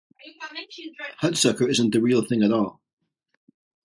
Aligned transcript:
"Hudsucker" 1.21 1.69
isn't 1.69 1.91
the 1.91 2.01
real 2.01 2.23
thing 2.25 2.41
at 2.41 2.51
all. 2.51 2.81